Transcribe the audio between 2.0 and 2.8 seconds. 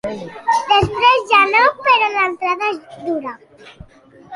l'entrada